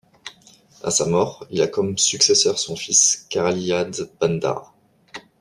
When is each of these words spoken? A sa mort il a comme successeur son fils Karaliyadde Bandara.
A 0.81 0.89
sa 0.89 1.05
mort 1.05 1.45
il 1.51 1.61
a 1.61 1.67
comme 1.67 1.95
successeur 1.95 2.57
son 2.57 2.75
fils 2.75 3.27
Karaliyadde 3.29 4.09
Bandara. 4.19 4.73